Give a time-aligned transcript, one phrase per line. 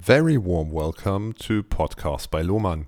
[0.00, 2.86] very warm welcome to Podcast by Lohmann.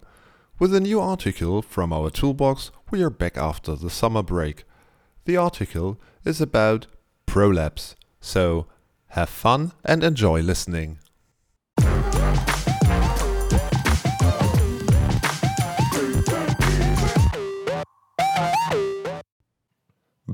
[0.59, 4.65] With a new article from our toolbox, we are back after the summer break.
[5.27, 6.87] The article is about
[7.27, 8.67] prolapse, so
[9.09, 11.01] have fun and enjoy listening.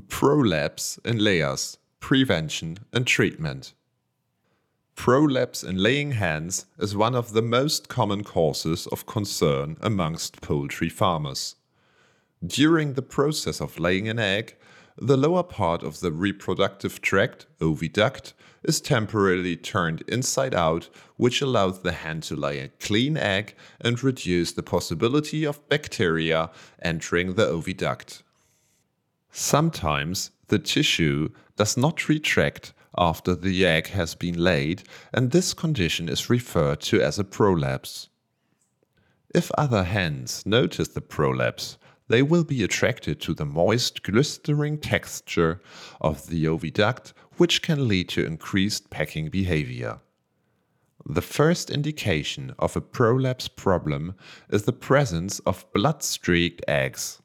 [0.09, 3.75] Prolapse in layers, prevention and treatment.
[5.09, 10.91] Prolapse in laying hens is one of the most common causes of concern amongst poultry
[10.91, 11.55] farmers.
[12.47, 14.57] During the process of laying an egg,
[14.99, 21.81] the lower part of the reproductive tract, oviduct, is temporarily turned inside out, which allows
[21.81, 26.51] the hen to lay a clean egg and reduce the possibility of bacteria
[26.83, 28.23] entering the oviduct.
[29.33, 36.09] Sometimes the tissue does not retract after the egg has been laid, and this condition
[36.09, 38.09] is referred to as a prolapse.
[39.35, 41.77] If other hens notice the prolapse,
[42.09, 45.61] they will be attracted to the moist, glistering texture
[46.01, 50.01] of the oviduct, which can lead to increased pecking behavior.
[51.07, 54.15] The first indication of a prolapse problem
[54.51, 57.23] is the presence of blood streaked eggs.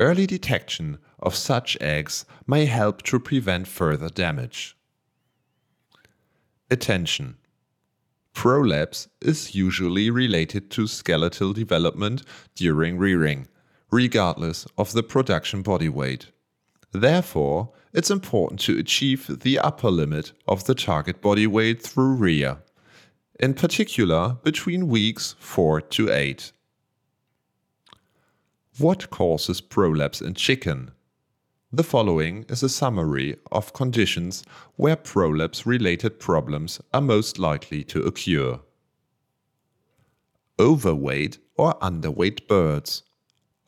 [0.00, 4.75] Early detection of such eggs may help to prevent further damage.
[6.70, 7.36] Attention!
[8.34, 12.22] Prolapse is usually related to skeletal development
[12.54, 13.46] during rearing,
[13.90, 16.32] regardless of the production body weight.
[16.92, 22.58] Therefore, it's important to achieve the upper limit of the target body weight through rear,
[23.38, 26.52] in particular between weeks 4 to 8.
[28.78, 30.90] What causes prolapse in chicken?
[31.72, 34.44] The following is a summary of conditions
[34.76, 38.60] where prolapse related problems are most likely to occur.
[40.60, 43.02] Overweight or underweight birds.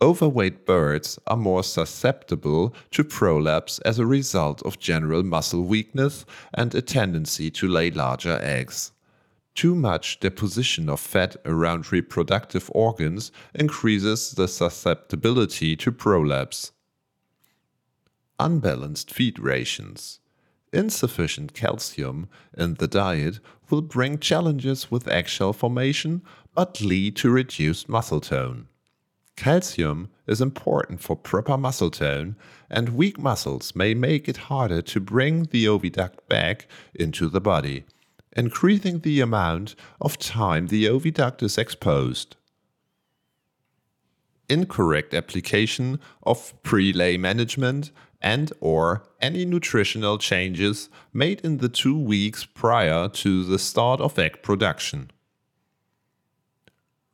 [0.00, 6.72] Overweight birds are more susceptible to prolapse as a result of general muscle weakness and
[6.76, 8.92] a tendency to lay larger eggs.
[9.56, 16.70] Too much deposition of fat around reproductive organs increases the susceptibility to prolapse
[18.38, 20.20] unbalanced feed rations.
[20.72, 23.40] Insufficient calcium in the diet
[23.70, 26.22] will bring challenges with eggshell formation
[26.54, 28.68] but lead to reduced muscle tone.
[29.36, 32.34] Calcium is important for proper muscle tone,
[32.68, 37.84] and weak muscles may make it harder to bring the oviduct back into the body,
[38.36, 42.34] increasing the amount of time the oviduct is exposed.
[44.48, 52.44] Incorrect application of pre-lay management and or any nutritional changes made in the two weeks
[52.44, 55.10] prior to the start of egg production.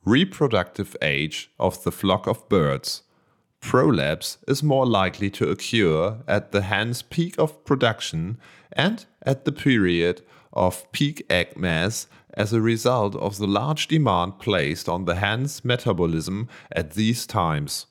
[0.04, 3.02] Reproductive age of the flock of birds.
[3.60, 8.38] Prolapse is more likely to occur at the hen's peak of production
[8.72, 10.20] and at the period
[10.52, 15.64] of peak egg mass as a result of the large demand placed on the hen's
[15.64, 17.86] metabolism at these times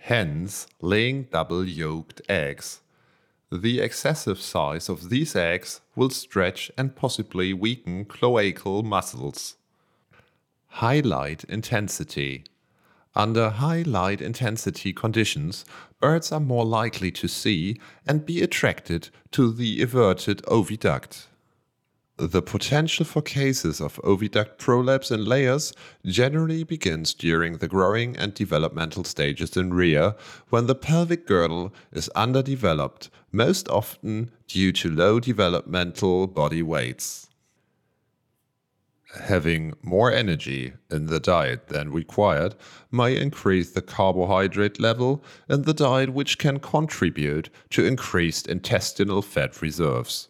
[0.00, 2.80] hens laying double yolked eggs.
[3.52, 9.56] The excessive size of these eggs will stretch and possibly weaken cloacal muscles.
[10.68, 12.44] High light intensity.
[13.16, 15.64] Under high light intensity conditions,
[16.00, 21.26] birds are more likely to see and be attracted to the everted oviduct.
[22.22, 25.72] The potential for cases of oviduct prolapse in layers
[26.04, 30.14] generally begins during the growing and developmental stages in rear
[30.50, 37.30] when the pelvic girdle is underdeveloped, most often due to low developmental body weights.
[39.18, 42.54] Having more energy in the diet than required
[42.90, 49.62] may increase the carbohydrate level in the diet, which can contribute to increased intestinal fat
[49.62, 50.28] reserves.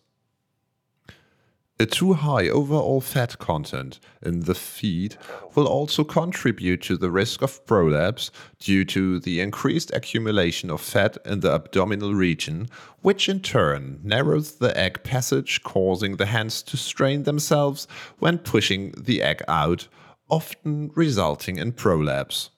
[1.80, 5.16] A too high overall fat content in the feed
[5.54, 11.16] will also contribute to the risk of prolapse due to the increased accumulation of fat
[11.24, 12.68] in the abdominal region,
[13.00, 17.88] which in turn narrows the egg passage, causing the hens to strain themselves
[18.18, 19.88] when pushing the egg out,
[20.28, 22.50] often resulting in prolapse.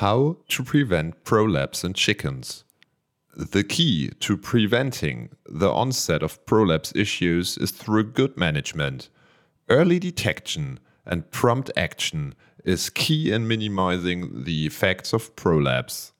[0.00, 2.64] How to prevent prolapse in chickens?
[3.36, 9.08] The key to preventing the onset of prolapse issues is through good management.
[9.68, 12.34] Early detection and prompt action
[12.64, 16.12] is key in minimizing the effects of prolapse.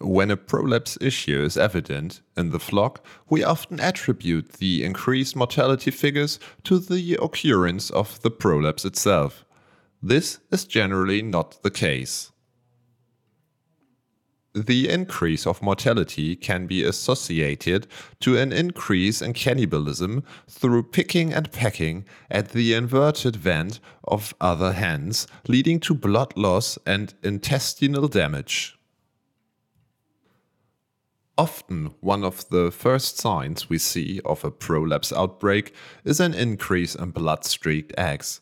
[0.00, 5.90] When a prolapse issue is evident in the flock, we often attribute the increased mortality
[5.90, 9.44] figures to the occurrence of the prolapse itself.
[10.00, 12.30] This is generally not the case.
[14.66, 17.86] The increase of mortality can be associated
[18.18, 24.72] to an increase in cannibalism through picking and pecking at the inverted vent of other
[24.72, 28.76] hens, leading to blood loss and intestinal damage.
[31.36, 35.72] Often, one of the first signs we see of a prolapse outbreak
[36.04, 38.40] is an increase in blood streaked eggs.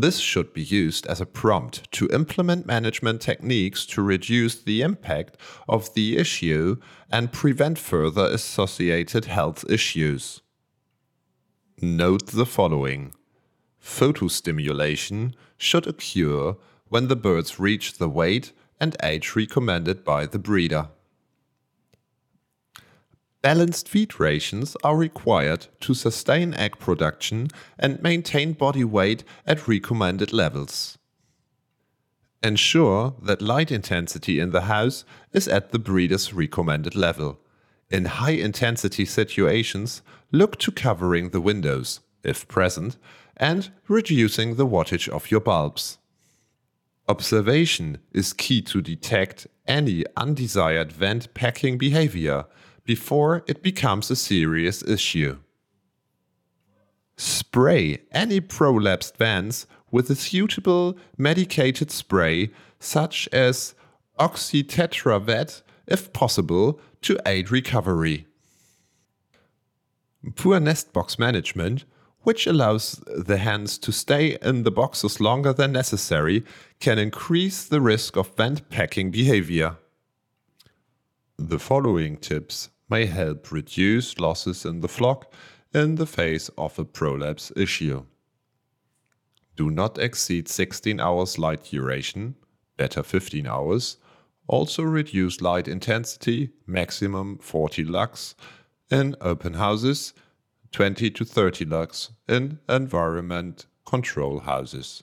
[0.00, 5.36] This should be used as a prompt to implement management techniques to reduce the impact
[5.68, 6.76] of the issue
[7.10, 10.40] and prevent further associated health issues.
[11.82, 13.12] Note the following
[13.82, 16.54] Photostimulation should occur
[16.86, 20.90] when the birds reach the weight and age recommended by the breeder.
[23.40, 27.48] Balanced feed rations are required to sustain egg production
[27.78, 30.98] and maintain body weight at recommended levels.
[32.42, 37.38] Ensure that light intensity in the house is at the breeder's recommended level.
[37.90, 40.02] In high intensity situations,
[40.32, 42.96] look to covering the windows, if present,
[43.36, 45.98] and reducing the wattage of your bulbs.
[47.08, 52.44] Observation is key to detect any undesired vent pecking behavior
[52.88, 55.36] before it becomes a serious issue.
[57.18, 62.50] Spray any prolapsed vents with a suitable medicated spray
[62.80, 63.74] such as
[64.18, 68.26] oxytetravet if possible to aid recovery.
[70.36, 71.84] Poor nest box management,
[72.22, 76.42] which allows the hens to stay in the boxes longer than necessary,
[76.80, 79.76] can increase the risk of vent pecking behavior.
[81.36, 85.32] The following tips may help reduce losses in the flock
[85.74, 88.04] in the face of a prolapse issue.
[89.56, 92.36] Do not exceed 16 hours light duration,
[92.76, 93.96] better 15 hours.
[94.46, 98.34] Also reduce light intensity, maximum 40 lux
[98.90, 100.14] in open houses,
[100.72, 105.02] 20 to 30 lux in environment control houses.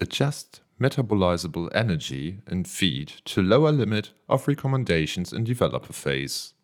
[0.00, 6.54] Adjust metabolizable energy and feed to lower limit of recommendations in developer phase.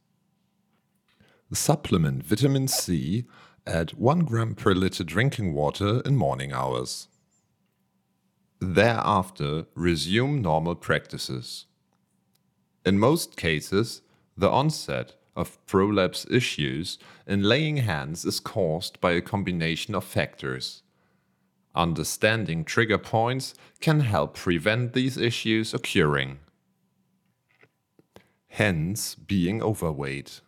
[1.52, 3.26] Supplement vitamin C
[3.66, 7.08] at 1 gram per liter drinking water in morning hours.
[8.58, 11.66] Thereafter, resume normal practices.
[12.86, 14.00] In most cases,
[14.36, 20.82] the onset of prolapse issues in laying hens is caused by a combination of factors
[21.76, 26.38] Understanding trigger points can help prevent these issues occurring.
[28.48, 30.40] Hence, being overweight.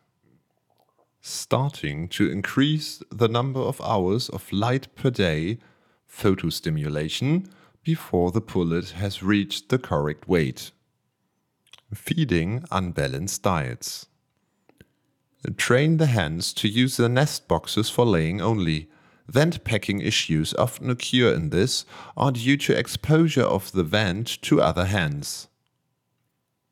[1.21, 5.59] Starting to increase the number of hours of light per day,
[6.11, 7.51] photostimulation,
[7.83, 10.71] before the pullet has reached the correct weight.
[11.93, 14.07] Feeding unbalanced diets.
[15.59, 18.89] Train the hens to use the nest boxes for laying only
[19.29, 21.85] Vent pecking issues often occur in this
[22.17, 25.49] are due to exposure of the vent to other hens.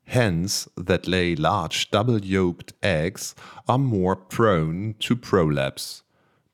[0.05, 3.35] Hens that lay large double-yolked eggs
[3.67, 6.01] are more prone to prolapse.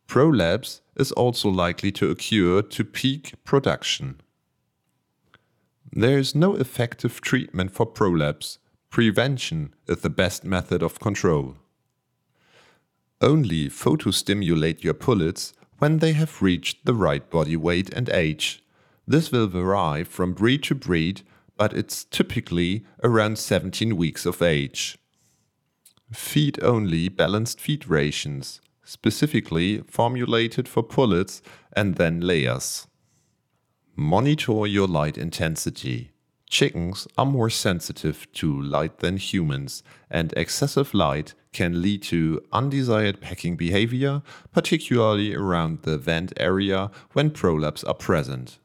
[0.07, 4.19] Prolapse is also likely to occur to peak production.
[5.91, 8.57] There is no effective treatment for prolapse.
[8.89, 11.55] Prevention is the best method of control.
[13.21, 18.63] Only photostimulate your pullets when they have reached the right body weight and age.
[19.05, 21.23] This will vary from breed to breed,
[21.57, 24.97] but it's typically around 17 weeks of age.
[26.13, 31.41] Feed only balanced feed rations, specifically formulated for pullets
[31.75, 32.87] and then layers.
[33.93, 36.12] Monitor your light intensity.
[36.53, 39.81] Chickens are more sensitive to light than humans,
[40.11, 47.31] and excessive light can lead to undesired pecking behavior, particularly around the vent area when
[47.31, 48.59] prolapse are present.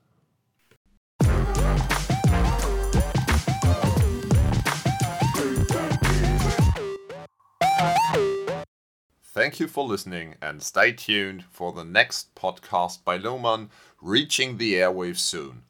[9.23, 13.71] Thank you for listening and stay tuned for the next podcast by Lohmann
[14.02, 15.62] reaching the airwaves soon.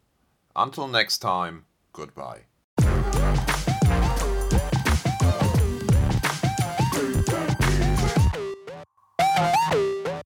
[0.57, 1.67] Until next time,
[1.99, 2.47] Goodbye.